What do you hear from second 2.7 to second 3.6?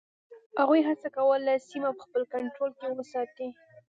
کې وساتي.